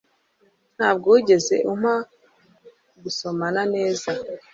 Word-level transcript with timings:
ntabwo 0.77 1.05
wigeze 1.13 1.55
umpa 1.71 1.95
gusomana 3.03 3.61
neza 3.73 4.09